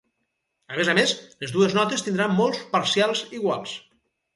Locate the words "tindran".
2.09-2.37